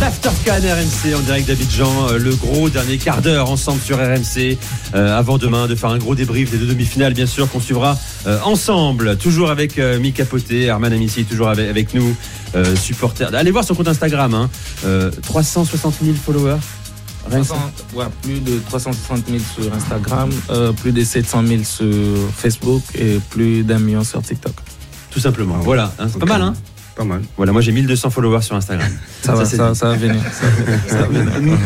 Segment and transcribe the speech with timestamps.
[0.00, 4.56] L'Aftercan RMC en direct d'Abidjan, euh, le gros dernier quart d'heure ensemble sur RMC,
[4.94, 7.98] euh, avant demain de faire un gros débrief des deux demi-finales bien sûr qu'on suivra
[8.26, 12.16] euh, ensemble, toujours avec euh, Mika Poté, Arman Amici toujours avec, avec nous,
[12.76, 13.32] supporter.
[13.34, 14.50] Allez voir son compte Instagram, hein,
[14.86, 16.56] euh, 360 000 followers.
[17.30, 17.54] Rien que ça.
[17.90, 20.30] 300 ouais, plus de 360 000 sur Instagram,
[20.80, 24.54] plus de 700 000 sur Facebook et plus d'un million sur TikTok.
[25.10, 25.58] Tout simplement.
[25.58, 26.54] Voilà, hein, c'est pas mal hein
[27.00, 27.22] Pas mal.
[27.38, 28.90] Voilà, moi j'ai 1200 followers sur Instagram.
[29.22, 29.44] Ça, ça, va.
[29.46, 30.20] Ça ça va venir.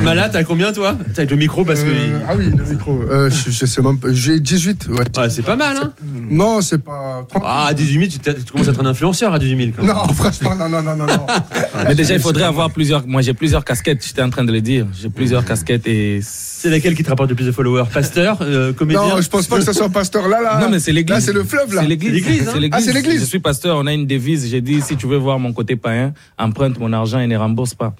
[0.04, 0.96] Malade, t'as combien toi?
[1.12, 1.88] T'as avec le micro parce que.
[1.88, 3.02] Euh, ah oui, le micro.
[3.10, 4.06] Euh, je, je sais même pas.
[4.12, 4.86] J'ai 18.
[4.90, 4.98] Ouais.
[4.98, 5.92] Ouais, c'est pas mal hein
[6.30, 7.26] Non, c'est pas.
[7.42, 9.82] Ah, à 18 000, tu, tu commences à être un influenceur à 18 000 quand
[9.82, 9.92] même.
[9.92, 11.06] Non, franchement, non, non, non, non.
[11.06, 11.26] non.
[11.88, 13.04] Mais déjà, il faudrait avoir plusieurs.
[13.04, 14.06] Moi, j'ai plusieurs casquettes.
[14.06, 14.86] J'étais en train de le dire.
[14.96, 16.20] J'ai plusieurs casquettes et.
[16.22, 17.86] C'est laquelle qui te rapporte le plus de followers?
[17.92, 19.02] Pasteur, euh, comédien?
[19.02, 20.60] Non, je pense pas que ça soit pasteur là, là.
[20.60, 21.16] Non, mais c'est l'église.
[21.16, 21.82] Là, c'est le fleuve, là.
[21.82, 22.24] C'est l'église.
[22.24, 22.68] C'est l'église, hein?
[22.72, 23.20] Ah, c'est l'église.
[23.20, 23.76] Je suis pasteur.
[23.76, 24.48] On a une devise.
[24.48, 27.74] J'ai dit si tu veux voir mon côté païen, emprunte mon argent et ne rembourse
[27.74, 27.94] pas.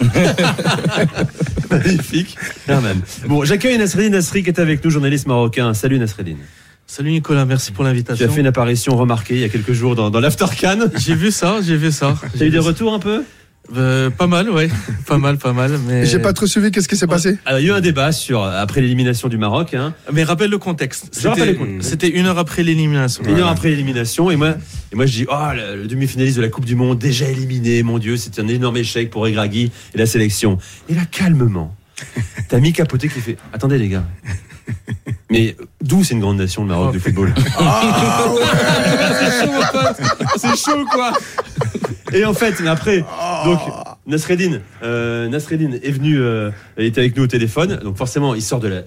[1.70, 2.36] Magnifique.
[2.66, 3.00] Herman.
[3.28, 5.72] Bon, j'accueille Nasreddin Nasri qui est avec nous, journaliste marocain.
[5.74, 6.36] Salut Nasreddin.
[6.86, 8.30] Salut Nicolas, merci pour Tu as l'invitation.
[8.30, 10.78] fait une apparition remarquée il y a quelques jours dans, dans l'Aftercan.
[10.96, 12.18] J'ai vu ça, j'ai vu ça.
[12.38, 13.22] T'as eu des retours un peu?
[13.76, 14.68] Euh, Pas mal, ouais.
[15.06, 15.78] pas mal, pas mal.
[15.86, 16.70] Mais, J'ai pas trop suivi.
[16.70, 19.38] Qu'est-ce qui s'est passé Alors, il y a eu un débat sur, après l'élimination du
[19.38, 21.16] Maroc, hein, mais rappelle le contexte.
[21.18, 21.88] Je rappelle C'était- le contexte.
[21.90, 23.22] C'était une heure après l'élimination.
[23.24, 24.30] une heure après l'élimination.
[24.30, 24.54] Et moi,
[24.92, 27.82] et moi, je dis, oh, le, le demi-finaliste de la Coupe du Monde, déjà éliminé,
[27.82, 30.58] mon Dieu, c'est un énorme échec pour Egragui et la sélection.
[30.88, 31.74] Et là, calmement,
[32.48, 34.04] t'as mis Capoté qui fait, attendez les gars.
[35.30, 38.24] Mais d'où c'est une grande nation, le Maroc, du football Ah
[39.18, 39.96] C'est chaud, mon pote.
[40.36, 41.12] C'est chaud, quoi.
[42.12, 43.02] Et en fait, mais après,
[43.44, 43.60] donc,
[44.06, 47.80] Nasreddin, euh, Nasreddin est venu, euh, il était avec nous au téléphone.
[47.82, 48.82] Donc, forcément, il sort de la,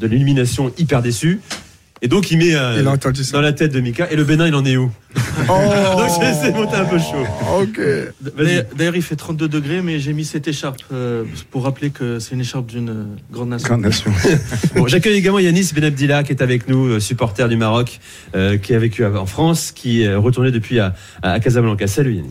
[0.00, 1.40] de l'élimination hyper déçu.
[2.02, 2.96] Et donc, il met euh, Il a
[3.32, 4.06] dans la tête de Mika.
[4.12, 4.90] Et le Bénin, il en est où?
[5.48, 5.52] Oh
[5.96, 7.24] Donc, j'ai laissé monter un peu chaud.
[7.58, 7.78] Ok.
[7.78, 8.44] Vas-y.
[8.44, 12.18] D'ailleurs- D'ailleurs, il fait 32 degrés, mais j'ai mis cette écharpe euh, pour rappeler que
[12.18, 13.68] c'est une écharpe d'une euh, grande nation.
[13.68, 14.12] Grande nation.
[14.76, 17.98] Bon, J'accueille également Yanis Benabdillah qui est avec nous, euh, supporter du Maroc,
[18.34, 21.86] euh, qui a vécu en France, qui est retourné depuis à, à Casablanca.
[21.86, 22.28] Salut Yanis.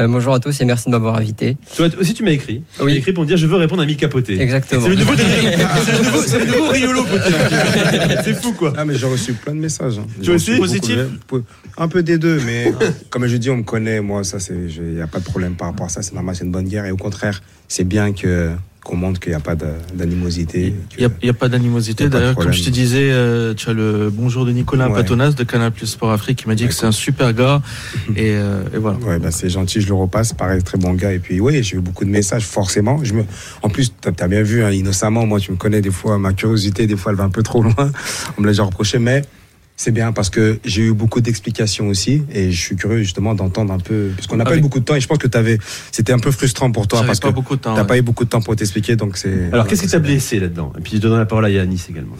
[0.00, 1.56] Euh, bonjour à tous et merci de m'avoir invité.
[1.76, 2.62] Toi aussi, tu m'as écrit.
[2.76, 2.92] Tu Oui.
[2.92, 4.40] m'as écrit pour me dire je veux répondre à Mika Poté.
[4.40, 4.82] Exactement.
[4.82, 7.04] C'est le nouveau, c'est le nouveau, c'est le nouveau Riolo.
[8.24, 8.72] C'est fou quoi.
[8.76, 9.98] Ah mais j'ai reçu plein de messages.
[9.98, 10.06] hein.
[10.22, 11.42] Tu aussi Positif de-
[11.78, 12.72] Un peu des deux, mais
[13.10, 14.00] comme je dis, on me connaît.
[14.00, 16.00] Moi, ça, c'est, il n'y a pas de problème par rapport à ça.
[16.02, 16.84] C'est normal, c'est une bonne guerre.
[16.86, 18.52] Et au contraire, c'est bien que
[18.88, 20.74] qu'on montre qu'il n'y a pas d'animosité.
[20.98, 22.08] Il n'y a, pas d'animosité.
[22.08, 24.94] D'ailleurs, comme je te disais, euh, tu as le bonjour de Nicolas Ouais.
[24.94, 27.60] Patonas de Canal Plus Sport Afrique qui m'a dit que c'est un super gars.
[28.16, 28.96] Et, euh, et voilà.
[29.00, 30.32] Ouais, bah, c'est gentil, je le repasse.
[30.32, 31.12] Pareil, très bon gars.
[31.12, 33.00] Et puis, oui, j'ai eu beaucoup de messages, forcément.
[33.04, 33.24] Je me...
[33.62, 36.32] En plus, tu as, bien vu, hein, innocemment, moi, tu me connais, des fois, ma
[36.32, 37.92] curiosité, des fois, elle va un peu trop loin.
[38.38, 39.22] On me l'a déjà reproché, mais
[39.78, 42.24] c'est bien parce que j'ai eu beaucoup d'explications aussi.
[42.34, 44.10] Et je suis curieux, justement, d'entendre un peu.
[44.14, 45.58] Parce qu'on n'a pas eu beaucoup de temps et je pense que t'avais...
[45.92, 47.74] c'était un peu frustrant pour toi parce pas que beaucoup de temps.
[47.74, 47.86] t'as ouais.
[47.86, 48.96] pas eu beaucoup de temps pour t'expliquer.
[48.96, 49.50] Donc, c'est.
[49.52, 50.72] Alors qu'est-ce qui t'a blessé là-dedans?
[50.76, 52.16] Et puis je donne la parole à Yanis également.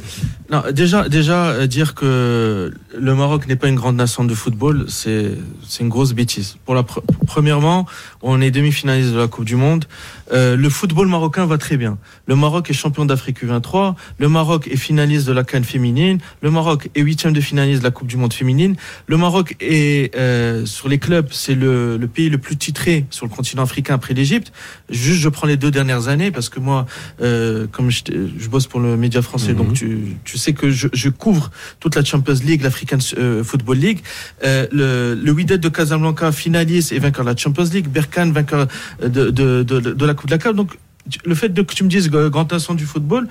[0.51, 4.87] Non, déjà, déjà euh, dire que le Maroc n'est pas une grande nation de football,
[4.89, 5.33] c'est
[5.67, 6.57] c'est une grosse bêtise.
[6.65, 7.87] Pour la pre- premièrement,
[8.23, 9.85] on est demi-finaliste de la Coupe du Monde.
[10.33, 11.99] Euh, le football marocain va très bien.
[12.27, 13.95] Le Maroc est champion d'Afrique U23.
[14.19, 16.19] Le Maroc est finaliste de la CAN féminine.
[16.43, 18.77] Le Maroc est huitième de finaliste de la Coupe du Monde féminine.
[19.07, 23.27] Le Maroc est euh, sur les clubs, c'est le, le pays le plus titré sur
[23.27, 24.53] le continent africain après l'Égypte.
[24.91, 26.87] Juste, je prends les deux dernières années parce que moi,
[27.23, 28.03] euh, comme je,
[28.39, 29.57] je bosse pour le média français, Mhm.
[29.59, 31.51] donc tu, tu sais que je, je couvre
[31.81, 34.01] toute la Champions League, l'African euh, Football League.
[34.45, 37.89] Euh, le, le Wydad de Casablanca, finaliste et vainqueur de la Champions League.
[37.89, 38.67] Berkane, vainqueur
[39.03, 40.55] de, de, de, de, de la Coupe de la CAF.
[40.55, 40.77] Donc,
[41.25, 43.29] le fait de, que tu me dises euh, grand nation du football,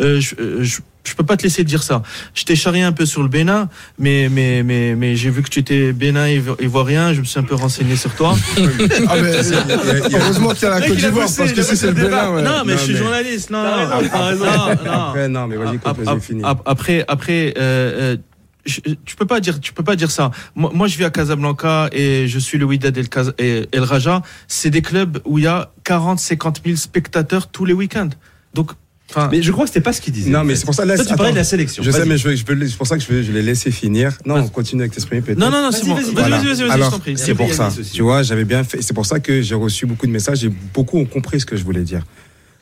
[0.00, 2.02] euh, je, euh, je, je peux pas te laisser dire ça.
[2.34, 3.68] Je t'ai charrié un peu sur le Bénin,
[3.98, 7.12] mais, mais, mais, mais j'ai vu que tu étais Bénin ivo- ivoirien.
[7.12, 8.34] Je me suis un peu renseigné sur toi.
[9.08, 9.32] Ah, mais,
[10.14, 11.92] heureusement qu'il y a la Côte d'Ivoire parce que si c'est le.
[11.92, 12.42] Bénin, ouais.
[12.42, 13.50] Non, mais Non, je suis mais- journaliste.
[13.50, 14.44] Non, non, non,
[14.84, 14.92] non.
[14.92, 16.42] Après, non, mais vas-y, ap- vas-y, fini.
[16.44, 18.16] ap- Après, après, euh, euh,
[18.68, 20.30] je- tu peux pas dire, tu peux pas dire ça.
[20.54, 23.82] Moi, moi, je vis à Casablanca et je suis le Wydad El, Cas- et El
[23.82, 24.22] Raja.
[24.46, 28.10] C'est des clubs où il y a 40, 50 000 spectateurs tous les week-ends.
[28.54, 28.72] Donc,
[29.10, 30.30] enfin, Mais je crois que c'était pas ce qu'il disait.
[30.30, 30.84] Non, mais c'est pour ça.
[30.84, 31.34] Laisse, Toi, tu parlais attends.
[31.34, 31.82] de la sélection.
[31.82, 33.70] Je sais, mais je veux, je c'est pour ça que je, veux- je l'ai laissé
[33.70, 34.12] finir.
[34.26, 35.38] Non, on continue avec t'exprimer peut-être.
[35.38, 35.94] non, non, non, c'est Vas-y, bon.
[35.96, 36.36] vas-y, Vas-y, Voilà.
[36.36, 37.18] vas-y, vas-y, vas-y, je Alors, t'en prie.
[37.18, 37.70] C'est pour ça.
[37.92, 38.82] Tu vois, j'avais bien fait.
[38.82, 41.56] C'est pour ça que j'ai reçu beaucoup de messages et beaucoup ont compris ce que
[41.56, 42.02] je voulais dire.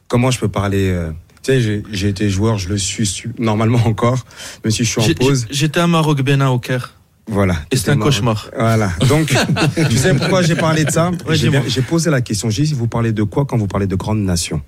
[0.08, 1.10] Comment je peux parler euh,
[1.46, 4.26] Tu sais, j'ai- été joueur, je le suis su- normalement encore,
[4.64, 5.46] même si je suis en pause.
[5.48, 6.94] J'étais à Maroc Bénin au Caire.
[7.28, 7.54] Voilà.
[7.70, 8.50] Et c'est un cauchemar.
[8.56, 8.90] Voilà.
[9.08, 9.28] Donc,
[9.90, 12.50] tu sais pourquoi j'ai parlé de ça Ouais, j'ai posé la question.
[12.50, 14.60] J'ai dit, vous parlez de quoi quand vous parlez de grandes nations?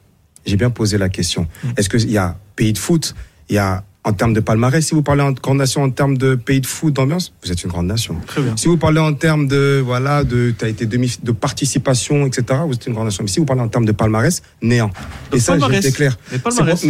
[0.47, 1.49] J'ai bien posé la question.
[1.65, 1.69] Mm.
[1.77, 3.17] Est-ce qu'il y a pays de foot?
[3.49, 6.17] Il y a en termes de palmarès, si vous parlez en grande nation en termes
[6.17, 8.17] de pays de foot, d'ambiance, vous êtes une grande nation.
[8.27, 8.57] Très bien.
[8.57, 12.61] Si vous parlez en termes de voilà, de t'as été demi de participation, etc.
[12.67, 13.23] Vous êtes une grande nation.
[13.25, 14.91] Mais si vous parlez en termes de palmarès, néant.
[15.33, 16.17] Et ça, été clair.
[16.33, 16.39] Mais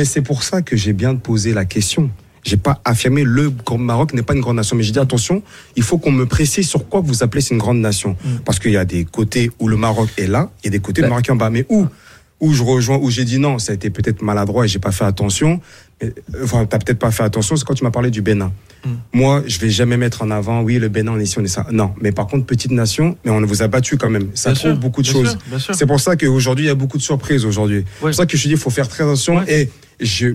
[0.05, 2.11] C'est pour- ça que j'ai bien posé la question.
[2.45, 5.43] J'ai pas affirmé le Maroc n'est pas une grande nation, mais j'ai dit attention,
[5.77, 8.29] il faut qu'on me précise sur quoi vous appelez c'est une grande nation, Mm.
[8.45, 10.79] parce qu'il y a des côtés où le Maroc est là, il y a des
[10.79, 11.11] côtés où le Ouais.
[11.11, 11.87] Maroc est en bas, mais où?
[12.41, 14.93] Où je rejoins, où j'ai dit non, ça a été peut-être maladroit et j'ai pas
[14.93, 15.61] fait attention.
[16.01, 18.53] Mais, euh, Enfin, t'as peut-être pas fait attention, c'est quand tu m'as parlé du Bénin.
[18.85, 18.91] Mm.
[19.13, 21.49] Moi, je vais jamais mettre en avant, oui, le Bénin, on est ici, on est
[21.49, 21.67] ça.
[21.73, 24.29] Non, mais par contre, petite nation, mais on vous a battu quand même.
[24.35, 25.39] Ça Bien prouve sûr, beaucoup de choses.
[25.73, 27.79] C'est pour ça qu'aujourd'hui, il y a beaucoup de surprises aujourd'hui.
[27.79, 27.85] Ouais.
[27.85, 29.39] C'est pour ça que je dis, il faut faire très attention.
[29.39, 29.63] Ouais.
[29.63, 29.71] Et
[30.01, 30.35] je,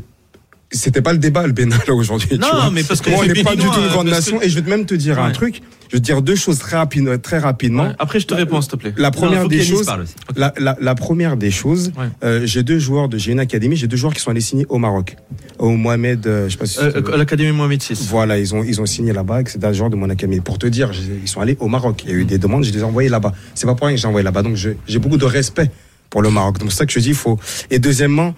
[0.74, 2.38] c'était pas le débat, le Bénin, là, aujourd'hui.
[2.40, 4.40] Non, mais parce que Moi, on n'est pas du tout une grande parce nation.
[4.40, 5.62] que- Et je vais même te dire un truc.
[5.90, 7.84] Je vais te dire deux choses très, rapide, très rapidement.
[7.84, 7.96] Ouais.
[8.00, 8.94] Après, je te réponds, s'il te plaît.
[8.98, 9.86] La première des choses,
[10.36, 12.06] la, la, la première des choses, Ouais.
[12.24, 14.66] euh, j'ai deux joueurs de, j'ai une académie, j'ai deux joueurs qui sont allés signer
[14.70, 15.16] au Maroc.
[15.60, 16.80] Au Mohamed, euh, je sais pas si.
[16.80, 17.94] Euh, euh, L'Académie Mohamed VI.
[18.10, 20.40] voilà, ils ont, ils ont signé là-bas, c'est des joueurs de mon académie.
[20.42, 20.90] Pour te dire,
[21.22, 22.02] ils sont allés au Maroc.
[22.06, 23.34] Il y a eu des demandes, je les ai envoyés là-bas.
[23.54, 24.42] C'est pas pour rien que j'ai envoyé là-bas.
[24.42, 25.70] Donc, j'ai beaucoup de respect
[26.10, 26.58] pour le Maroc.
[26.58, 27.38] Donc, c'est ça que je dis, il faut.
[27.70, 28.34] Et deuxièmement,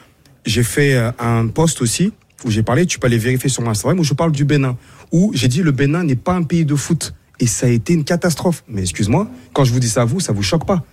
[0.45, 2.11] j'ai fait euh, un post aussi
[2.43, 4.77] où j'ai parlé, tu peux aller vérifier sur mon Instagram, où je parle du Bénin.
[5.11, 7.13] Où j'ai dit, le Bénin n'est pas un pays de foot.
[7.39, 8.63] Et ça a été une catastrophe.
[8.67, 10.83] Mais excuse-moi, quand je vous dis ça à vous, ça vous choque pas.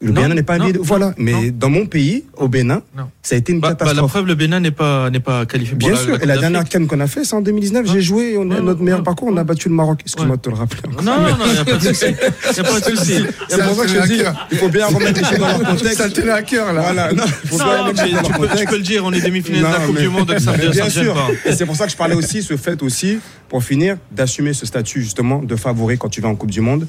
[0.00, 1.14] Le Non, Bénin n'est pas un non, non, Voilà.
[1.18, 2.82] Mais dans mon pays, au Bénin,
[3.22, 4.10] ça a été une Bah, bah, la catastrophe.
[4.10, 6.64] preuve, le Bénin n'est pas, n'est pas qualifié pour Bien la, sûr, et la dernière
[6.64, 7.86] canne qu'on a fait, c'est en 2019.
[7.86, 10.00] J'ai joué, on a notre meilleur parcours, on a battu le Maroc.
[10.02, 10.36] Excuse-moi Ouais.
[10.38, 10.80] de te le rappeler.
[10.96, 12.04] Non, non, non, il n'y a pas de souci.
[12.06, 13.14] Il n'y a pas de souci.
[13.48, 14.22] C'est pour ça que je dis,
[14.52, 15.98] il faut bien remettre les choses dans leur contexte.
[15.98, 16.80] Ça tenait à cœur, là.
[16.82, 20.40] Voilà, non, tu peux, le dire, on est demi-finaliste de la Coupe du Monde, donc
[20.40, 21.16] ça bien sûr.
[21.44, 23.18] Et c'est pour ça que je parlais aussi, ce fait aussi,
[23.48, 26.86] pour finir, d'assumer ce statut justement de favori quand tu vas en Coupe du Monde.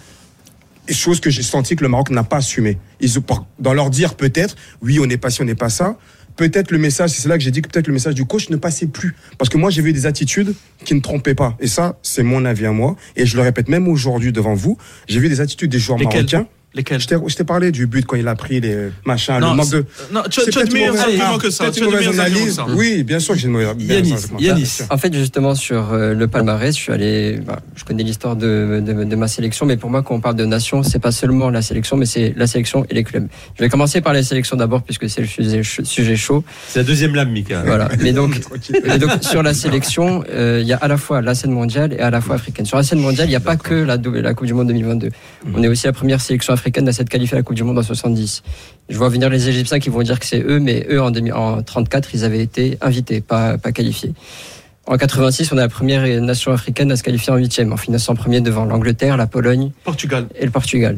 [0.94, 2.78] Chose que j'ai senti que le Maroc n'a pas assumé.
[3.00, 3.24] Ils, ont-
[3.60, 5.98] dans leur dire peut-être, oui, on n'est pas ci, on n'est pas ça.
[6.38, 8.56] Peut-être le message, c'est là que j'ai dit que peut-être le message du coach ne
[8.56, 9.14] passait plus.
[9.38, 10.54] Parce que moi, j'ai vu des attitudes
[10.86, 11.56] qui ne trompaient pas.
[11.60, 12.96] Et ça, c'est mon avis à moi.
[13.16, 14.78] Et je le répète même aujourd'hui devant vous.
[15.08, 16.26] J'ai vu des attitudes des joueurs Lesquelles?
[16.32, 16.48] marocains.
[16.74, 19.50] Lesquels Je t'ai je t'ai parlé du but quand il a pris les machins, Non,
[19.52, 19.86] le manque de.
[20.14, 21.66] non, tu as- C'est tu as de meilleurs arguments ah, que ça.
[21.66, 22.56] peut-être Tu as une de meilleurs arguments que analyse.
[22.56, 22.66] ça.
[22.70, 24.16] Oui, bien sûr que j'ai une mauvaise Yanis.
[24.40, 24.78] Yanis.
[24.90, 27.40] En fait, justement, sur euh, le palmarès, je suis allé.
[27.46, 30.38] bah, je connais l'histoire de, de, de ma sélection, mais pour moi, quand on parle
[30.38, 33.28] de nation, c'est pas seulement la sélection, mais c'est la sélection et les clubs.
[33.58, 36.42] Je vais commencer par la sélection d'abord, puisque c'est le sujet, sujet chaud.
[36.70, 37.64] C'est la deuxième lame, Mika.
[37.66, 37.90] Voilà.
[38.00, 38.40] Mais donc,
[38.86, 41.92] et donc sur la sélection, euh, il y a à la fois la scène mondiale
[41.92, 42.66] et à la fois africaine.
[42.66, 45.10] Sur la scène mondiale, il n'y a pas que la, la Coupe du Monde 2022.
[45.54, 47.78] On est aussi la première sélection africaine à s'être qualifiée à la Coupe du Monde
[47.80, 48.44] en 70.
[48.90, 51.34] Je vois venir les Égyptiens qui vont dire que c'est eux, mais eux en, 2000
[51.34, 54.14] en 34, ils avaient été invités, pas, pas qualifiés.
[54.88, 58.16] En 86, on est la première nation africaine à se qualifier en huitième, en finissant
[58.16, 60.26] premier devant l'Angleterre, la Pologne Portugal.
[60.36, 60.98] et le Portugal.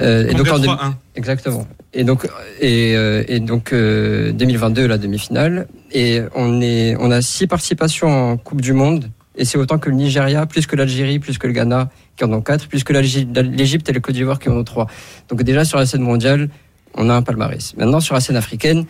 [0.00, 0.94] Euh, et donc en Congrès deux- 3-1.
[1.16, 1.66] Exactement.
[1.94, 2.28] Et donc
[2.60, 8.32] et, euh, et donc euh, 2022 la demi-finale et on est on a six participations
[8.32, 9.08] en Coupe du Monde
[9.38, 12.32] et c'est autant que le Nigeria, plus que l'Algérie, plus que le Ghana qui en
[12.32, 14.86] ont quatre, plus que l'Algé- l'Égypte et le Côte d'Ivoire qui en ont trois.
[15.28, 16.48] Donc déjà sur la scène mondiale,
[16.94, 17.74] on a un palmarès.
[17.76, 18.86] Maintenant sur la scène africaine,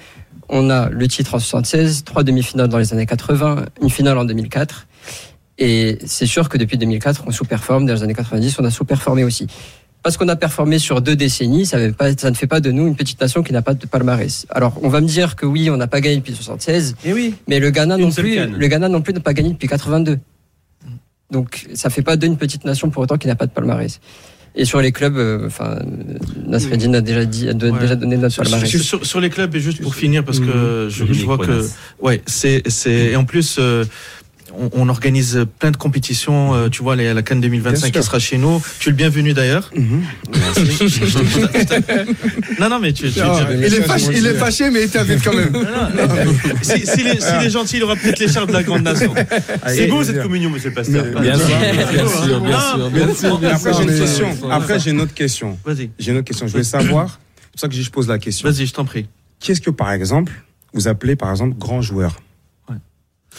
[0.49, 4.25] on a le titre en 76, trois demi-finales dans les années 80, une finale en
[4.25, 4.87] 2004.
[5.59, 7.87] Et c'est sûr que depuis 2004, on sous-performe.
[7.87, 9.47] Dans les années 90, on a sous-performé aussi.
[10.03, 12.71] Parce qu'on a performé sur deux décennies, ça, veut pas, ça ne fait pas de
[12.71, 14.47] nous une petite nation qui n'a pas de palmarès.
[14.51, 17.35] Alors, on va me dire que oui, on n'a pas gagné depuis 76, Et oui.
[17.49, 18.55] mais le Ghana Une non plus, canne.
[18.57, 20.21] le Ghana non plus n'a pas gagné depuis 82.
[21.31, 24.01] Donc, ça fait pas d'une petite nation pour autant qui n'a pas de palmarès.
[24.59, 25.79] Et sur les clubs, euh, enfin,
[26.47, 27.79] Nasreddin a déjà dit, a Ouais.
[27.79, 28.71] déjà donné notre Sur, palmarès.
[28.71, 31.37] sur- sur- sur les clubs, et juste pour finir, parce que je, Le je vois
[31.37, 31.67] que.
[32.01, 32.63] Ouais, c'est.
[32.67, 33.57] c'est- Et en plus.
[33.59, 33.85] euh,
[34.59, 38.07] on, on organise plein de compétitions, euh, tu vois, les- la Cannes 2025 Bien qui
[38.07, 38.63] sera chez nous.
[38.79, 39.71] Tu es le bienvenu d'ailleurs.
[39.75, 40.03] Mhm.
[42.61, 44.91] Non, non, mais tu, tu- Ah, tu- il, est fâché, il est fâché, mais il
[44.91, 45.51] t'invite quand même.
[45.53, 46.35] Non, non, non.
[46.63, 49.15] si, s'il est, s'il est gentil, il aura peut-être l'écharpe de la grande nation.
[49.67, 51.05] C'est beau cette communion, monsieur pasteur.
[51.15, 54.29] Mais- Bien sûr, bien sûr, bien Ah, sûr, bien sûr, bien après, j'ai une question.
[54.51, 55.59] Après, j'ai une autre question.
[55.65, 56.47] Vas-y, J'ai une autre question.
[56.47, 58.49] Je voulais savoir, c'est pour ça que je pose la question.
[58.49, 59.07] vas-y, je t'en prie.
[59.41, 60.33] Qu'est-ce que, par exemple,
[60.73, 62.17] vous appelez, par exemple, grand joueur?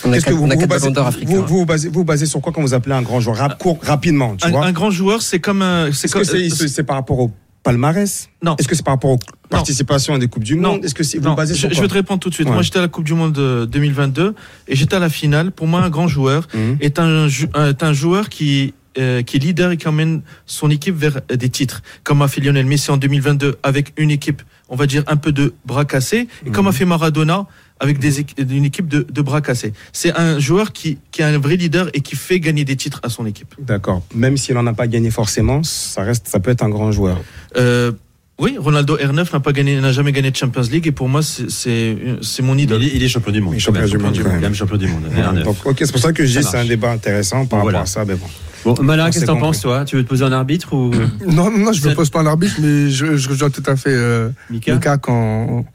[0.03, 0.89] Qu'est-ce que on a quatre basez,
[1.25, 3.37] vous, vous, basez, vous basez sur quoi quand vous appelez un grand joueur?
[3.37, 5.91] Rap, court, rapidement, tu Un, vois un grand joueur, c'est comme un.
[5.91, 7.31] C'est Est-ce comme, que c'est c'est- c'est par rapport au
[7.63, 8.29] palmarès?
[8.43, 8.55] Non.
[8.57, 10.73] Est-ce que c'est par rapport aux participations à des Coupes du Non.
[10.73, 10.85] Monde?
[10.85, 11.81] Est-ce que c'est vous Non, basez je, sur je quoi?
[11.83, 12.47] vais te répondre tout de suite.
[12.47, 12.53] Ouais.
[12.53, 14.35] Moi, j'étais à la Coupe du Monde de 2022
[14.67, 15.51] et j'étais à la finale.
[15.51, 16.77] Pour moi, un grand joueur Mhm.
[16.79, 20.95] est un, est un joueur qui, euh, qui est leader et qui emmène son équipe
[20.95, 24.75] vers euh, des titres, comme a fait Lionel Messi en 2022 avec une équipe, on
[24.75, 27.45] va dire, un peu de bras cassés, et comme a fait Maradona
[27.79, 29.73] avec des une équipe de, de bras cassés.
[29.93, 32.99] C'est un joueur qui, qui est un vrai leader et qui fait gagner des titres
[33.03, 33.53] à son équipe.
[33.59, 34.01] D'accord.
[34.15, 37.21] Même s'il n'en a pas gagné forcément, ça reste, ça peut être un grand joueur.
[37.57, 37.91] Euh,
[38.39, 41.21] oui, Ronaldo R9 n'a pas gagné, n'a jamais gagné de Champions League et pour moi
[41.23, 42.83] c'est mon Il idole.
[42.83, 43.53] est, il est champion du monde.
[43.53, 44.53] Il est champion du monde, même.
[44.53, 45.03] Champion du monde.
[45.15, 47.85] Ouais, donc, ok, c'est pour ça que dis c'est un débat intéressant par rapport à
[47.85, 48.05] ça.
[48.05, 48.27] Mais bon.
[48.65, 49.85] Bon, Malin, qu'est-ce que t'en penses, toi?
[49.85, 50.91] Tu veux te poser un arbitre ou
[51.25, 53.75] Non, non, je ne C'est- pose pas un arbitre, mais je, je rejoins tout à
[53.75, 54.73] fait euh, Mika?
[54.75, 55.65] Mika quand,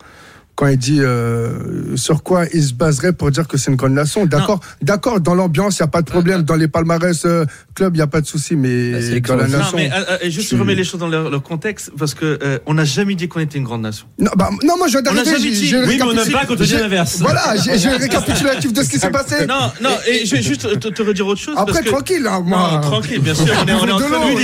[0.63, 3.95] quand il dit euh, sur quoi il se baserait pour dire que c'est une grande
[3.95, 4.27] nation.
[4.27, 5.21] D'accord, d'accord.
[5.21, 6.43] Dans l'ambiance, il n'y a pas de problème.
[6.43, 9.49] Dans les palmarès euh, club, il n'y a pas de souci, mais sélection dans la.
[9.49, 9.77] Non, nation.
[9.77, 12.59] mais euh, euh, juste je- remets les choses dans leur, leur contexte parce que euh,
[12.67, 14.07] on n'a jamais dit qu'on était une grande nation.
[14.21, 15.51] Non, bah, non, moi je viens On a d'arriver.
[15.89, 17.17] Oui, mais on récapitule- pas quand on dit l'inverse.
[17.19, 19.47] Voilà, j'ai récapitulatif de ce qui s'est passé.
[19.47, 21.55] Non, non, et je vais juste te, te redire autre chose.
[21.59, 21.91] Après, parce que...
[21.91, 22.71] tranquille, hein, moi.
[22.75, 23.47] Non, tranquille, bien sûr.
[23.65, 23.99] On est, on est l'eau,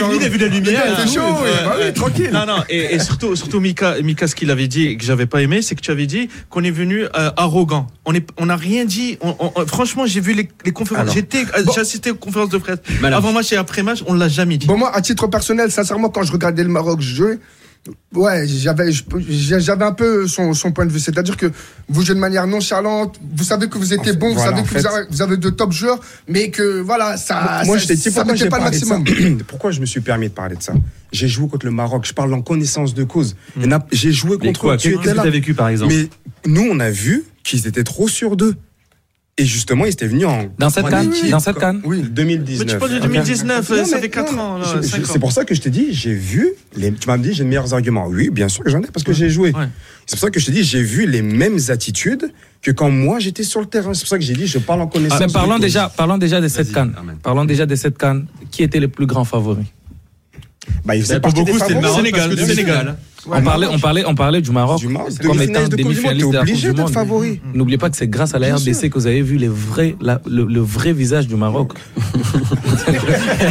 [0.09, 0.17] nous.
[0.21, 2.31] il a vu la lumière, Il chaud, euh, bah euh, tranquille.
[2.33, 5.27] Non, non, et, et surtout, surtout Mika, Mika, ce qu'il avait dit et que j'avais
[5.27, 7.87] pas aimé, c'est que tu avais dit qu'on est venu euh, arrogant.
[8.05, 9.17] On est, on n'a rien dit.
[9.21, 11.13] On- on- franchement, j'ai vu les, les conférences.
[11.15, 11.73] J'étais, euh, Bon.
[11.73, 12.79] j'ai assisté aux conférences de presse.
[13.05, 14.67] Avant match et après match, on l'a jamais dit.
[14.67, 17.39] Bon, moi, à titre personnel, sincèrement, quand je regardais le Maroc jouer,
[18.15, 18.91] ouais, j'avais,
[19.29, 21.01] j'avais un peu son, son point de vue.
[21.01, 21.51] C'est-à-dire que
[21.89, 24.63] vous jouez de manière nonchalante, vous savez que vous étiez En fait, bon, vous savez
[24.63, 24.81] que fait.
[24.81, 27.95] vous avez, vous avez de top joueurs, mais que voilà, ça, Moi, ça, je t'ai
[27.97, 28.99] dit ça pourquoi mettait j'ai pas le parlé de ça.
[28.99, 29.39] maximum.
[29.49, 30.75] Pourquoi je me suis permis de parler de ça
[31.13, 32.05] J'ai joué contre le Maroc.
[32.07, 33.37] Je parle en connaissance de cause.
[33.93, 34.73] J'ai joué Mais contre.
[34.77, 35.23] Qu'est-ce Tu que étais là.
[35.23, 36.09] t'as vécu, par exemple Mais
[36.47, 38.55] nous, on a vu qu'ils étaient trop sûrs d'eux.
[39.41, 40.47] Et justement, ils étaient venus en.
[40.59, 42.03] Dans cette canne équipe, Dans cette canne Oui.
[42.03, 42.67] 2019.
[42.67, 43.03] Mais tu parles de Ok.
[43.05, 44.61] 2019, Non, ça mais fait 4 non, ans.
[44.83, 46.51] C'est pour ça que je t'ai dit, j'ai vu.
[46.77, 48.07] Les, tu m'as dit, j'ai de meilleurs arguments.
[48.09, 49.53] Oui, bien sûr que j'en ai parce que j'ai joué.
[49.53, 49.69] Ouais.
[50.07, 53.21] C'est pour ça que je t'ai dit, j'ai vu les mêmes attitudes que quand moi
[53.21, 53.95] j'étais sur le terrain.
[53.95, 55.21] C'est pour ça que j'ai dit, je parle en connaissance.
[55.21, 56.95] Mais de parlons déjà, parlons déjà de cette canne.
[57.23, 58.27] Parlons déjà de cette canne.
[58.51, 59.65] Qui était le plus grand favori?
[60.85, 61.97] Bah, il faisait Pour partie des beaucoup, c'était le favoris.
[61.97, 62.97] Sénégal, Sénégal.
[63.31, 66.27] On, parlait, on, parlait, on parlait du Maroc Du Maroc, comme étant demi-finaliste de demi-finaliste
[66.33, 66.93] la Coupe obligé du d'être Monde.
[66.95, 67.41] favori.
[67.55, 68.91] N'oubliez pas que c'est grâce à la Bien RDC sûr.
[68.91, 71.73] que vous avez vu les vrais, la- le, le vrai visage du Maroc.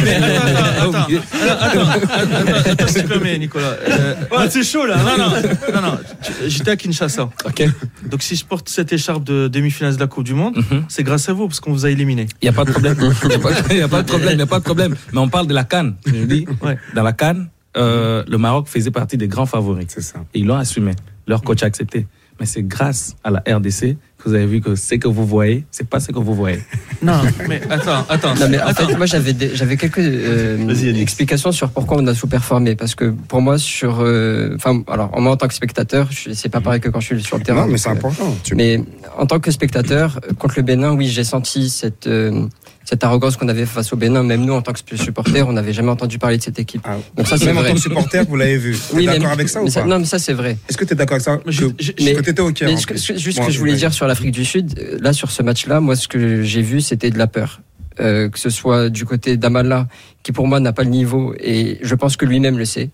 [0.02, 0.98] Mais attends, attends,
[1.60, 3.76] attends, attends, attends, attends, s'il te Nicolas.
[3.88, 4.96] Euh, Ouais, c'est chaud là.
[4.96, 5.30] non, non,
[5.74, 5.98] non, non.
[6.46, 7.28] J'étais à Kinshasa.
[7.44, 7.64] Ok.
[8.10, 10.84] Donc si je porte cette écharpe de demi-finale de la Coupe du Monde, Mhm.
[10.88, 12.26] c'est grâce à vous parce qu'on vous a éliminé.
[12.42, 12.96] Il n'y a pas de problème.
[13.22, 14.30] Il n'y a, pas- il y a pas de problème.
[14.32, 14.94] Il n'y a pas de problème.
[15.12, 15.94] Mais on parle de la canne.
[16.06, 16.76] Je dis, Ouais.
[16.94, 19.86] dans la canne, euh, le Maroc faisait partie des grands favoris.
[19.88, 20.18] C'est ça.
[20.34, 20.92] Et ils l'ont assumé.
[21.26, 22.06] Leur coach a accepté.
[22.40, 25.64] Mais c'est grâce à la RDC que vous avez vu que ce que vous voyez,
[25.72, 26.60] c'est pas ce que vous voyez.
[27.02, 28.34] Non, mais attends, attends.
[28.34, 28.86] Non, mais en attends.
[28.88, 32.74] fait, moi, j'avais des- j'avais quelques euh, explications sur pourquoi on a sous-performé.
[32.74, 36.48] Parce que pour moi, sur, euh, enfin, alors, moi, en tant que spectateur, je- c'est
[36.48, 37.66] pas pareil que quand je suis sur le terrain.
[37.66, 38.36] Non, mais c'est euh, important.
[38.42, 38.82] Tu- Mais
[39.16, 42.46] en tant que spectateur, euh, contre le Bénin, oui, j'ai senti cette, euh,
[42.88, 44.22] cette arrogance qu'on avait face au Bénin.
[44.22, 46.80] Même nous, en tant que supporters, on n'avait jamais entendu parler de cette équipe.
[46.84, 47.68] Ah, Donc ça, c'est Même en vrai.
[47.68, 48.78] tant que supporter, vous l'avez vu.
[48.94, 50.56] Oui, mais- d'accord avec ça ou ça- pas Non, mais ça, c'est vrai.
[50.70, 52.96] Est-ce que tu es d'accord avec ça je- je- mais- au Caire, Mais en que-
[52.96, 55.80] juste ce que je voulais dire sur l'Afrique du Sud, euh, là, sur ce match-là,
[55.80, 57.60] moi, ce que j'ai vu, c'était de la peur.
[58.00, 59.86] Euh, que ce soit du côté d'Amala,
[60.22, 62.88] qui pour moi n'a pas le niveau, et je pense que lui-même le sait.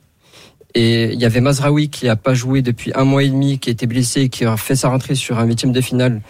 [0.76, 3.70] Et il y avait Mazraoui qui a pas joué depuis un mois et demi, qui
[3.70, 6.20] était blessé, qui a fait sa rentrée sur un huitième de finale.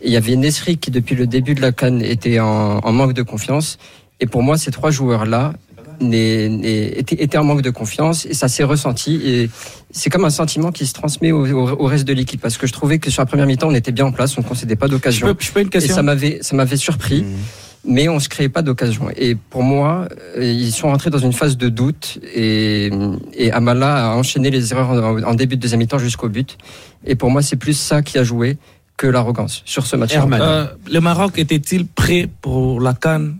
[0.00, 2.92] Et il y avait Nesri qui, depuis le début de la Cannes, était en, en
[2.92, 3.78] manque de confiance.
[4.20, 5.54] Et pour moi, ces trois joueurs-là
[6.00, 9.20] étaient, étaient en manque de confiance, et ça s'est ressenti.
[9.24, 9.50] Et
[9.92, 12.66] c'est comme un sentiment qui se transmet au, au- au reste de l'équipe, parce que
[12.66, 14.76] je trouvais que sur la première mi-temps, on était bien en place, on ne concédait
[14.76, 15.26] pas Je d'occasion.
[15.28, 17.36] peux, je peux une Et ça m'avait, ça m'avait surpris, Mhm.
[17.84, 19.08] Mais on se créait pas d'occasion.
[19.16, 22.90] Et pour moi, euh, ils sont rentrés dans une phase de doute et,
[23.34, 26.56] et Amala a enchaîné les erreurs en, en début de deuxième mi-temps jusqu'au but.
[27.04, 28.56] Et pour moi, c'est plus ça qui a joué
[28.96, 30.14] que l'arrogance sur ce match.
[30.16, 33.38] Euh, Le Maroc était-il prêt pour la canne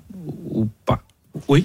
[0.51, 1.03] ou pas?
[1.49, 1.65] Oui.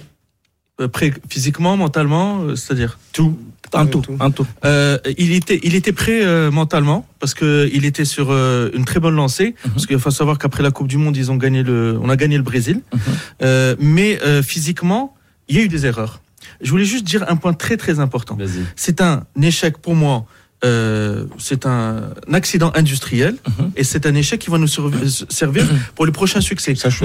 [0.79, 2.99] Euh, Prêt physiquement, mentalement, euh, c'est-à-dire?
[3.11, 3.37] Tout.
[3.73, 4.01] Ouais, tout.
[4.01, 4.15] tout.
[4.19, 4.45] En tout.
[4.65, 8.85] Euh, il était, il était prêt euh, mentalement parce que il était sur euh, une
[8.85, 9.55] très bonne lancée.
[9.65, 9.71] Mhm.
[9.73, 12.15] Parce qu'il faut savoir qu'après la Coupe du Monde, ils ont gagné le, on a
[12.15, 12.81] gagné le Brésil.
[12.93, 12.99] Mhm.
[13.43, 15.15] Euh, mais euh, physiquement,
[15.47, 16.21] il y a eu des erreurs.
[16.61, 18.37] Je voulais juste dire un point très très important.
[18.75, 20.25] C'est un échec pour moi.
[20.65, 23.71] euh, c'est un accident industriel Mhm.
[23.77, 26.75] et c'est un échec qui va nous servir pour les prochains succès.
[26.75, 27.01] Ça, je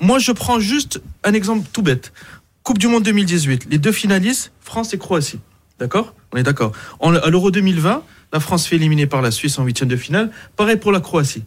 [0.00, 2.12] moi, je prends juste un exemple tout bête.
[2.64, 5.38] Coupe du Monde 2018, les deux finalistes, France et Croatie.
[5.78, 6.14] D'accord?
[6.32, 6.72] On est d'accord.
[7.00, 8.02] À l'Euro 2020,
[8.32, 10.30] la France fait éliminer par la Suisse en huitième de finale.
[10.56, 11.44] Pareil pour la Croatie.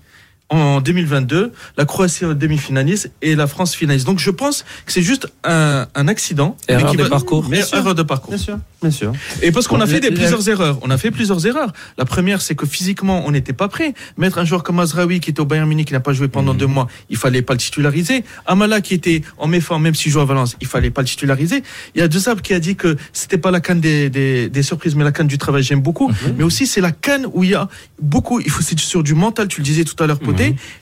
[0.50, 4.06] En 2022, la Croatie en demi-finaliste et la France finaliste.
[4.06, 6.58] Donc je pense que c'est juste un, un accident.
[6.68, 7.46] Erreur de va- parcours.
[7.50, 7.78] mais Bien sûr.
[7.78, 8.34] Erreur de parcours.
[8.34, 9.14] Bien sûr, bien sûr.
[9.42, 10.80] Et parce qu'on a fait des, plusieurs erreurs.
[10.82, 11.72] On a fait plusieurs erreurs.
[11.98, 13.94] La première, c'est que physiquement, on n'était pas prêt.
[14.18, 16.54] Mettre un joueur comme Azraoui, qui était au Bayern Munich, qui n'a pas joué pendant
[16.54, 18.24] deux mois, il fallait pas le titulariser.
[18.48, 21.62] Amala, qui était en méforme, même s'il joue à Valence, il fallait pas le titulariser.
[21.96, 24.64] Il y a Dezab qui a dit que c'était pas la canne des, des, des
[24.64, 25.62] surprises, mais la canne du travail.
[25.64, 26.12] J'aime beaucoup.
[26.38, 27.68] Mais aussi, c'est la canne où il y a
[28.02, 29.48] beaucoup, il faut, c'est sur du mental.
[29.48, 30.39] Tu le disais tout à l'heure, Poté.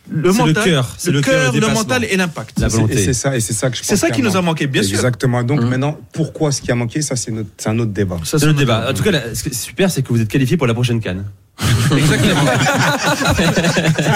[0.09, 2.53] Le mental, cœur, le le cœur, le mental et l'impact.
[2.57, 2.93] C'est- volonté.
[2.93, 4.83] Et c'est ça, et c'est ça que je C'est ça qui nous a manqué, bien
[4.83, 4.95] sûr.
[4.95, 5.43] Exactement.
[5.43, 5.69] Donc Mhm.
[5.69, 7.31] maintenant, pourquoi ce qui a manqué, ça c'est
[7.67, 8.17] un autre débat.
[8.23, 8.87] C'est le notre- débat.
[8.89, 10.73] En tout cas, là, ce qui est super, c'est que vous êtes qualifié pour la
[10.73, 11.25] prochaine canne.
[11.97, 12.41] Exactement.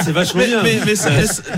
[0.05, 0.61] C'est vachement Mais, bien.
[0.63, 1.09] mais, mais ça,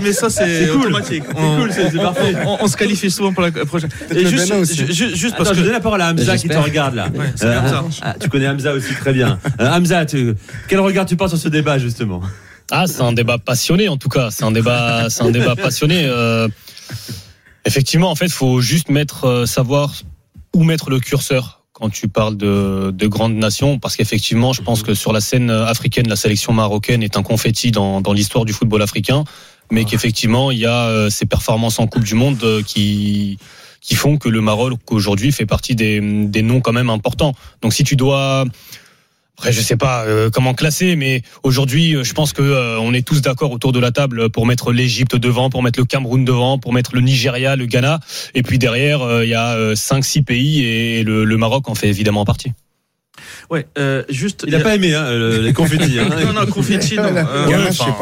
[0.02, 0.80] mais ça, c'est C'est cool.
[0.86, 1.24] automatique.
[1.28, 2.36] C'est On- cool, c'est parfait.
[2.46, 3.90] on, on se qualifie souvent pour la prochaine.
[4.14, 7.08] Et juste, Attends, parce je que donne la parole à Hamza qui te regarde là.
[7.14, 7.84] Ouais, c'est Euh, Hamza.
[8.02, 9.38] ah, tu connais Hamza aussi très bien.
[9.60, 10.34] Euh, Hamza, tu-
[10.68, 12.22] quel regard tu portes sur ce débat justement?
[12.70, 14.30] Ah, c'est un débat passionné en tout cas.
[14.30, 16.04] C'est un débat, c'est un débat passionné.
[16.04, 16.48] Euh,
[17.64, 19.94] effectivement, en fait, faut juste mettre, euh, savoir
[20.54, 24.84] où mettre le curseur quand tu parles de, de grandes nations, parce qu'effectivement, je pense
[24.84, 28.52] que sur la scène africaine, la sélection marocaine est un confetti dans, dans l'histoire du
[28.52, 29.24] football africain,
[29.72, 33.38] mais qu'effectivement, il y a euh, ces performances en Coupe du Monde euh, qui
[33.80, 37.34] qui font que le Maroc aujourd'hui fait partie des, des noms quand même importants.
[37.60, 38.46] Donc, si tu dois
[39.36, 42.94] après, je sais pas euh, comment classer, mais aujourd'hui, euh, je pense que euh, on
[42.94, 46.24] est tous d'accord autour de la table pour mettre l'Égypte devant, pour mettre le Cameroun
[46.24, 47.98] devant, pour mettre le Nigeria, le Ghana,
[48.34, 51.68] et puis derrière, euh, il y a euh, cinq, six pays et le, le Maroc
[51.68, 52.52] en fait évidemment partie.
[53.50, 54.44] Ouais, euh, juste.
[54.46, 55.98] Il a pas aimé hein, le- les confettis.
[55.98, 56.08] hein.
[56.26, 57.04] Non, non, confetti, non.
[57.04, 57.92] Euh, Ouais, enfin,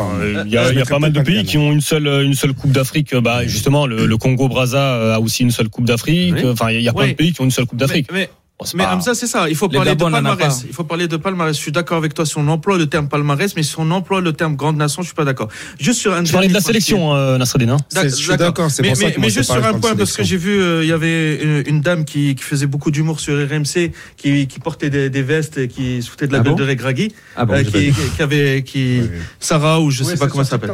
[0.44, 2.70] Il y a, y pas mal de pays qui ont une seule une seule coupe
[2.72, 3.14] d'Afrique.
[3.16, 6.34] Bah justement, le, le Congo Brazza a aussi une seule coupe d'Afrique.
[6.36, 6.48] Oui.
[6.50, 7.10] Enfin, il y a plein Oui.
[7.10, 8.08] de pays qui ont une seule coupe d'Afrique.
[8.12, 8.30] mais,
[8.74, 9.48] mais pas- Hamza, c'est ça.
[9.48, 10.64] Il faut Le parler de Gabon palmarès.
[10.66, 11.56] Il faut parler de palmarès.
[11.56, 14.20] Je suis d'accord avec toi si on emploie le terme palmarès, mais si on emploie
[14.20, 15.48] le terme grande nation, je suis pas d'accord.
[15.78, 16.24] Juste sur un.
[16.24, 17.74] Je parlais de la sélection, euh, Nasreddin.
[17.74, 17.76] hein.
[17.88, 19.94] C'est- Je suis d'accord, c'est mais, pour ça mais- que mais juste sur un point,
[19.96, 22.90] parce que j'ai vu, euh, il y avait une, une dame qui, qui faisait beaucoup
[22.90, 26.38] d'humour sur RMC, qui, qui portait des, des vestes et qui se foutait de la
[26.38, 29.18] Ah gueule bon de Regragui, Ah bon, euh, qui, avait, qui, Oui, oui.
[29.40, 30.70] Sarah ou je Ouais, sais pas c'est comment ça s'appelle.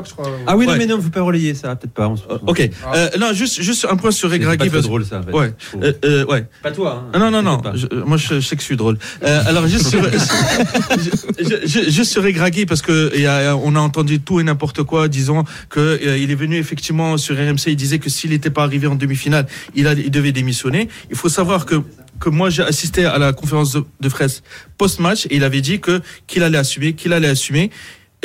[0.46, 2.04] Ah oui, non, mais non, faut pas relayer ça, peut-être pas.
[2.30, 2.60] Euh, Ok.
[2.94, 4.70] Euh, non, juste, juste un point sur C'est pas Regragui.
[4.70, 5.20] parce- drôle ça.
[5.32, 5.52] Ouais.
[5.82, 6.46] Euh, euh, ouais.
[6.62, 7.04] Pas toi.
[7.06, 7.10] hein.
[7.12, 7.60] Ah Non, non, non.
[7.78, 8.98] Je- moi, je, je sais que je suis drôle.
[9.22, 12.22] Euh, alors, juste sur, je- juste sur
[12.68, 16.30] parce que y a, on a entendu tout et n'importe quoi, disant que euh, il
[16.30, 17.68] est venu effectivement sur RMC.
[17.68, 20.88] Il disait que s'il n'était pas arrivé en demi-finale, il, a, il devait démissionner.
[21.10, 21.76] Il faut savoir que
[22.20, 24.42] que moi j'ai assisté à la conférence de, de presse
[24.76, 27.70] post-match et il avait dit que qu'il allait assumer, qu'il allait assumer.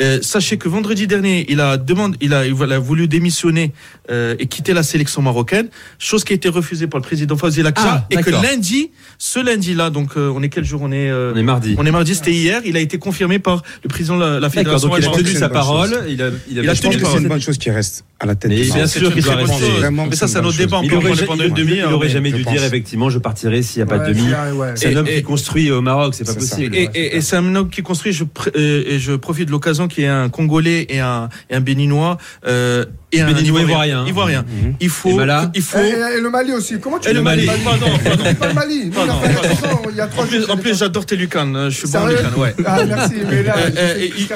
[0.00, 3.72] Euh, sachez que vendredi dernier, il a demandé, il a, il a voulu démissionner
[4.10, 5.68] euh, et quitter la sélection marocaine,
[6.00, 9.38] chose qui a été refusée par le président Fazil Akcha, Ah, et que lundi, ce
[9.38, 11.76] lundi-là, donc euh, on est quel jour On est, euh, On est mardi.
[11.78, 12.60] on est mardi, c'était hier.
[12.64, 14.88] Il a été confirmé par le président de la, fédération.
[14.88, 15.90] donc il a tenu sa parole.
[15.90, 16.02] chose.
[16.08, 17.22] Il a, il a, Il a tenu que c'est parole.
[17.22, 19.64] une bonne chose qui reste à la tête Mais bien sûr qu'il C'est doit rester.
[20.10, 20.78] Mais ça, débat.
[20.78, 20.84] On chose.
[20.84, 21.90] Il peut en aurait, parler ja- pendant il- une demi-heure.
[21.90, 22.52] il aurait mais- jamais dû pense.
[22.52, 24.26] dire effectivement je partirai s'il n'y a pas de demi.
[24.74, 26.38] C'est un homme et- qui construit au Maroc, c'est pas ça.
[26.38, 26.74] possible.
[26.74, 28.12] Et, et, et c'est un homme qui construit.
[28.12, 31.28] Je, pr- euh, et je profite de l'occasion qu'il y ait un Congolais et un,
[31.50, 32.84] et un Béninois euh,
[33.16, 34.06] et un Béninois ivoirien.
[34.06, 34.42] Ivoirien.
[34.42, 34.74] Mhm.
[34.80, 35.10] Il faut.
[35.10, 35.78] Et Mala Il faut.
[35.78, 36.78] Et, et le Mali aussi.
[36.80, 37.46] Comment tu Et le Mali.
[37.46, 38.24] Pardon, pardon.
[38.34, 38.84] Pas le Mali.
[38.86, 39.82] Nous, Pardon, fait il y a pardon.
[39.90, 41.54] il y a trois En plus, ans, en plus, j'adore tes lucanes.
[41.56, 42.54] hein, Je suis bon lucanes, ouais.
[42.64, 43.14] Ah, merci.
[43.30, 44.26] Mais là, Euh, euh, il-.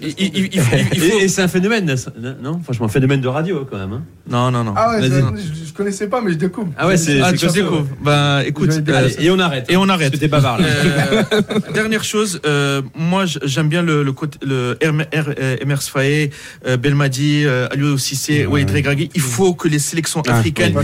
[0.00, 0.76] Il, il- il- il- il faut.
[0.76, 1.94] Et, et c'est un phénomène,
[2.42, 3.92] non Franchement, un phénomène de radio quand même.
[3.92, 4.02] hein.
[4.28, 4.72] Non, non, non.
[4.76, 5.08] Ah ouais, je,
[5.66, 6.68] je- connaissais pas, mais je découvre.
[6.78, 7.88] Ah ouais, c'est- Ah, tu découvres.
[8.00, 8.70] Ben, écoute.
[8.70, 9.66] Euh, Allez, et on arrête.
[9.68, 10.12] Et on Parce arrête.
[10.12, 10.66] que t'es bavard là.
[10.68, 11.22] Euh,
[11.74, 16.30] dernière chose, euh, moi j'aime bien le, le côté le Emers Faé,
[16.66, 19.10] euh, Belmadi, euh, Aliou Cissé, Walid Regragui.
[19.16, 20.82] Il faut que les sélections Ah, africaines Moi,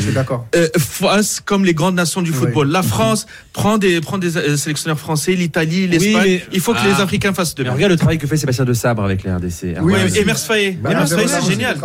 [0.56, 2.36] euh, fassent comme les grandes nations du Oui.
[2.36, 2.68] football.
[2.68, 6.14] La France prend des prend des euh, sélectionneurs français, l'Italie, l'Espagne.
[6.24, 6.88] mais- Il faut que Ah.
[6.88, 7.76] les Africains fassent de Mais même.
[7.76, 9.74] regarde le travail que fait Sébastien de Sabre avec les RDC.
[9.76, 11.76] Ah Oui, Emers Faé, Bah, Emers c'est génial.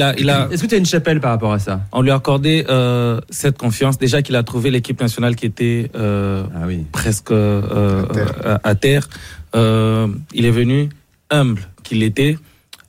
[0.00, 1.80] Il, a, il, a, Est-ce que tu as une chapelle par rapport à ça?
[1.92, 3.98] On lui a accordé euh, cette confiance.
[3.98, 6.84] Déjà qu'il a trouvé l'équipe nationale qui était euh, Ah oui.
[6.92, 8.60] presque euh, À terre.
[8.64, 9.08] à terre.
[10.34, 10.88] Il est venu
[11.30, 12.36] humble qu'il était.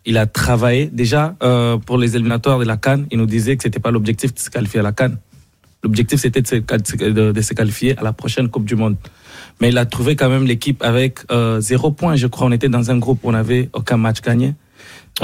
[0.06, 0.90] Il a travaillé.
[0.92, 4.34] Déjà, euh, pour les éliminatoires de la Cannes, il nous disait que c'était pas l'objectif
[4.34, 5.18] de se qualifier à la Cannes.
[5.84, 8.96] L'objectif, c'était de, se qual- de- de se qualifier à la prochaine Coupe du Monde.
[9.60, 12.16] Mais il a trouvé quand même l'équipe avec euh, zéro point.
[12.16, 14.54] Je crois on était dans un groupe où on n'avait aucun match gagné.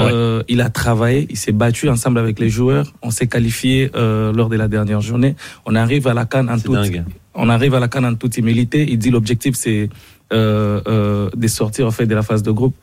[0.00, 2.92] Euh, il a travaillé, il s'est battu ensemble avec les joueurs.
[3.02, 5.34] On s'est qualifié euh, lors de la dernière journée.
[5.66, 7.04] On arrive à la Cannes en toute, dingue.
[7.34, 8.86] on arrive à la Cannes en toute humilité.
[8.88, 9.88] Il dit l'objectif c'est
[10.32, 12.74] euh, euh, de sortir en fait de la phase de groupe.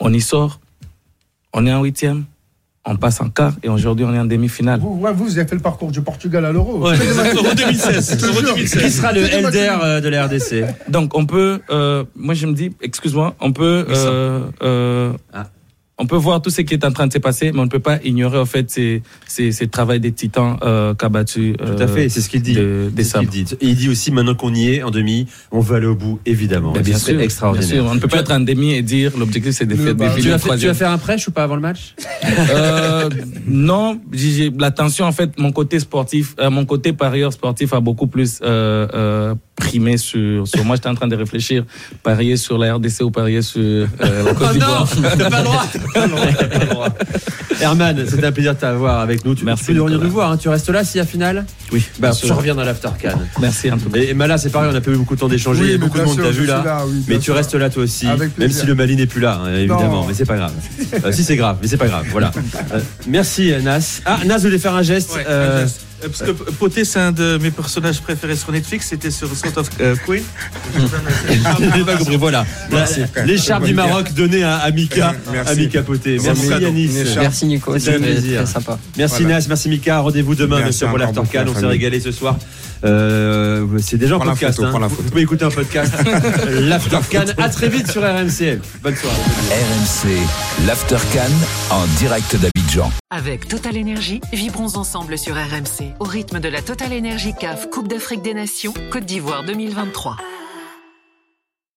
[0.00, 0.60] On y sort,
[1.52, 2.24] on est en huitième,
[2.86, 4.80] on passe en quart et aujourd'hui on est en demi-finale.
[4.80, 6.78] Vous, ouais, vous, vous avez fait le parcours du Portugal à l'Euro.
[6.86, 6.96] Ouais.
[7.34, 8.10] Euro 2016.
[8.12, 8.54] Je te Euro jure.
[8.54, 8.82] 2016.
[8.82, 9.50] Qui sera le nuls.
[9.54, 13.86] euh, de la RDC Donc on peut, euh, moi je me dis, excuse-moi, on peut
[13.88, 15.46] euh, euh, Ah.
[15.96, 17.70] On peut voir tout ce qui est en train de se passer, mais on ne
[17.70, 21.54] peut pas ignorer en fait ces, ces, ces travail des titans euh, qu'a battu.
[21.56, 22.54] Tout à fait, c'est ce qu'il dit.
[22.54, 23.30] de- des ce qu'il sabres.
[23.30, 23.46] dit.
[23.60, 26.18] Et il dit aussi maintenant qu'on y est en demi, on veut aller au bout,
[26.26, 26.72] évidemment.
[26.72, 27.68] Ben, bien sûr, extraordinaire.
[27.68, 27.86] bien sûr.
[27.90, 30.20] On ne peut pas être en demi et dire l'objectif c'est de faire bas- des
[30.22, 31.94] Tu vas, tu vas faire un prêche ou pas avant le match?
[32.50, 33.08] Euh,
[33.46, 37.80] non, j'ai j'ai- l'attention en fait, mon côté sportif, euh, mon côté parieur sportif a
[37.80, 40.76] beaucoup plus euh, euh, primé sur, sur moi.
[40.76, 41.64] J'étais en train de réfléchir,
[42.02, 43.86] parier sur la RDC ou parier sur euh,
[44.24, 44.88] la Côte d'Ivoire.
[45.92, 46.08] t'as.
[46.08, 46.88] T'as t'as.
[47.60, 49.34] Herman, c'était un plaisir de t'avoir avec nous.
[49.34, 50.08] Tu, Merci, tu peux revenir Nicolas.
[50.08, 50.30] nous voir.
[50.32, 50.36] hein.
[50.36, 53.18] Tu restes là s'il y a finale Oui, Bah, je reviens dans l'After Can.
[53.40, 53.68] Merci.
[53.94, 55.60] Et, et Mala, c'est pareil, on n'a pas eu beaucoup de temps d'échanger.
[55.60, 56.62] Oui, Il y a beaucoup de monde sûr, t'a je vu là.
[56.64, 57.34] là, oui, mais tu sûr.
[57.36, 58.06] restes là toi aussi.
[58.38, 60.02] Même si le Mali n'est plus là, hein, évidemment.
[60.02, 60.06] Non.
[60.08, 60.52] Mais c'est pas grave.
[61.04, 62.06] Euh, si c'est grave, mais c'est pas grave.
[62.10, 62.30] Voilà.
[62.72, 64.00] Euh, merci Nas.
[64.06, 65.14] Ah, Nas voulait faire un geste.
[65.14, 65.80] Ouais, euh, un geste.
[66.04, 68.86] Euh, Parce que Poté, c'est un de mes personnages préférés sur Netflix.
[68.90, 70.22] C'était sur Sort of euh, Queen.
[71.86, 72.16] Pas compris.
[72.16, 72.44] Voilà.
[73.24, 75.52] L'écharpe du Maroc donnée à, à Mika, Merci.
[75.52, 76.18] à Mika Poté.
[76.22, 76.46] Merci.
[76.48, 76.90] Yanis.
[77.16, 78.42] Merci Nico, C'était un c'était plaisir.
[78.44, 78.78] très sympa.
[78.96, 79.38] Merci Voilà.
[79.40, 80.00] Nas, merci Mika.
[80.00, 81.44] Rendez-vous demain, sûr, pour encore l'After beaucoup, Can.
[81.44, 82.36] la On s'est régalé ce soir.
[82.84, 84.56] Euh, c'est déjà en Prends la podcast.
[84.62, 84.80] photo, hein.
[84.80, 85.08] la Vous photo.
[85.08, 85.94] pouvez écouter un podcast.
[86.48, 87.24] L'After Can.
[87.38, 88.60] À très vite sur RMC.
[88.82, 89.16] Bonne soirée.
[89.50, 91.32] RMC, l'After Cannes
[91.70, 92.90] en direct d'Abidjan.
[93.10, 97.88] Avec Total Énergie, vibrons ensemble sur RMC au rythme de la Total Énergie CAF Coupe
[97.88, 100.16] d'Afrique des Nations Côte d'Ivoire 2023.